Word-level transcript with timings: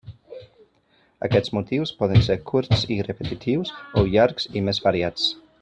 Aquests 1.27 1.53
motius 1.57 1.93
poden 2.01 2.25
ser 2.29 2.39
curts 2.53 2.83
i 2.97 2.99
repetitius, 3.11 3.77
o 4.03 4.07
llargs 4.17 4.53
i 4.61 4.69
més 4.71 4.83
variats. 4.89 5.33